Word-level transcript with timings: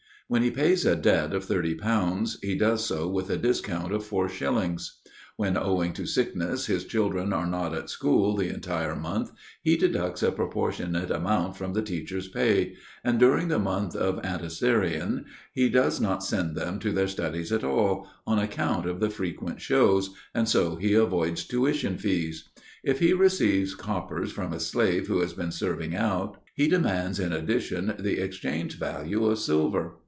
When 0.27 0.43
he 0.43 0.49
pays 0.49 0.85
a 0.85 0.95
debt 0.95 1.33
of 1.33 1.43
thirty 1.43 1.75
pounds, 1.75 2.37
he 2.41 2.55
does 2.55 2.85
so 2.85 3.05
with 3.09 3.29
a 3.29 3.35
discount 3.35 3.91
of 3.91 4.05
four 4.05 4.29
shillings. 4.29 5.01
When, 5.35 5.57
owing 5.57 5.91
to 5.91 6.05
sickness, 6.05 6.67
his 6.67 6.85
children 6.85 7.33
are 7.33 7.45
not 7.45 7.73
at 7.75 7.89
school 7.89 8.37
the 8.37 8.47
entire 8.47 8.95
month, 8.95 9.31
he 9.61 9.75
deducts 9.75 10.23
a 10.23 10.31
proportionate 10.31 11.11
amount 11.11 11.57
from 11.57 11.73
the 11.73 11.81
teacher's 11.81 12.29
pay; 12.29 12.75
and 13.03 13.19
during 13.19 13.49
the 13.49 13.59
month 13.59 13.93
of 13.93 14.21
Anthesterion 14.23 15.25
he 15.51 15.67
does 15.67 15.99
not 15.99 16.23
send 16.23 16.55
them 16.55 16.79
to 16.79 16.93
their 16.93 17.09
studies 17.09 17.51
at 17.51 17.65
all, 17.65 18.07
on 18.25 18.39
account 18.39 18.85
of 18.85 19.01
the 19.01 19.09
frequent 19.09 19.59
shows, 19.59 20.11
and 20.33 20.47
so 20.47 20.77
he 20.77 20.93
avoids 20.93 21.43
tuition 21.43 21.97
fees. 21.97 22.47
If 22.85 22.99
he 22.99 23.11
receives 23.11 23.75
coppers 23.75 24.31
from 24.31 24.53
a 24.53 24.61
slave 24.61 25.07
who 25.09 25.19
has 25.19 25.33
been 25.33 25.51
serving 25.51 25.93
out, 25.93 26.37
he 26.55 26.69
demands 26.69 27.19
in 27.19 27.33
addition 27.33 27.95
the 27.99 28.21
exchange 28.23 28.79
value 28.79 29.25
of 29.25 29.37
silver. 29.37 29.97